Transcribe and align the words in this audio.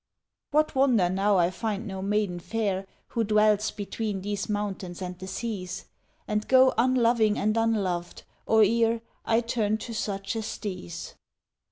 What 0.49 0.73
wonder 0.73 1.11
now 1.11 1.37
I 1.37 1.51
find 1.51 1.85
no 1.85 2.01
maiden 2.01 2.39
fair 2.39 2.87
Who 3.09 3.23
dwells 3.23 3.69
between 3.69 4.21
these 4.21 4.49
mountains 4.49 4.99
and 4.99 5.15
the 5.19 5.27
seas? 5.27 5.85
And 6.27 6.47
go 6.47 6.73
unloving 6.75 7.37
and 7.37 7.55
unloved, 7.55 8.23
or 8.47 8.63
ere 8.63 9.01
I 9.25 9.41
turn 9.41 9.77
to 9.77 9.93
such 9.93 10.35
as 10.35 10.57
these. 10.57 11.13